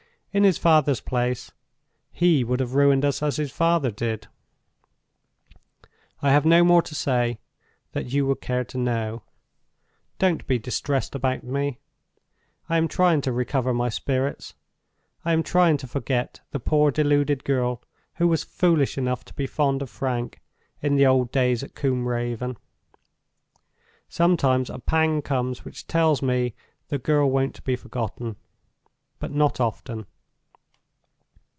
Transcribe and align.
In 0.33 0.45
his 0.45 0.57
father's 0.57 1.01
place, 1.01 1.51
he 2.09 2.45
would 2.45 2.61
have 2.61 2.73
ruined 2.73 3.03
us 3.03 3.21
as 3.21 3.35
his 3.35 3.51
father 3.51 3.91
did. 3.91 4.27
"I 6.21 6.31
have 6.31 6.45
no 6.45 6.63
more 6.63 6.81
to 6.83 6.95
say 6.95 7.41
that 7.91 8.13
you 8.13 8.25
would 8.27 8.39
care 8.39 8.63
to 8.63 8.77
know. 8.77 9.23
Don't 10.19 10.47
be 10.47 10.57
distressed 10.57 11.15
about 11.15 11.43
me. 11.43 11.79
I 12.69 12.77
am 12.77 12.87
trying 12.87 13.19
to 13.23 13.33
recover 13.33 13.73
my 13.73 13.89
spirits—I 13.89 15.33
am 15.33 15.43
trying 15.43 15.75
to 15.75 15.85
forget 15.85 16.39
the 16.51 16.61
poor 16.61 16.91
deluded 16.91 17.43
girl 17.43 17.83
who 18.15 18.25
was 18.29 18.45
foolish 18.45 18.97
enough 18.97 19.25
to 19.25 19.33
be 19.33 19.45
fond 19.45 19.81
of 19.81 19.89
Frank 19.89 20.39
in 20.81 20.95
the 20.95 21.05
old 21.05 21.29
days 21.33 21.61
at 21.61 21.75
Combe 21.75 22.07
Raven. 22.07 22.55
Sometimes 24.07 24.69
a 24.69 24.79
pang 24.79 25.21
comes 25.21 25.65
which 25.65 25.87
tells 25.87 26.21
me 26.21 26.55
the 26.87 26.97
girl 26.97 27.29
won't 27.29 27.61
be 27.65 27.75
forgotten—but 27.75 29.31
not 29.33 29.59
often. 29.59 30.05